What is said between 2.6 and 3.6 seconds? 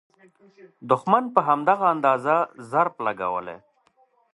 ضرب لګولی.